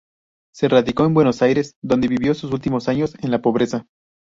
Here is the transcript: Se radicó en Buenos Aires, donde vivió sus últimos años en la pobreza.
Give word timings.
Se 0.51 0.67
radicó 0.67 1.05
en 1.05 1.13
Buenos 1.13 1.43
Aires, 1.43 1.75
donde 1.83 2.07
vivió 2.07 2.33
sus 2.33 2.51
últimos 2.51 2.89
años 2.89 3.13
en 3.21 3.29
la 3.29 3.43
pobreza. 3.43 3.85